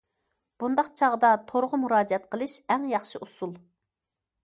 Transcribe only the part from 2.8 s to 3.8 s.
ياخشى ئۇسۇل.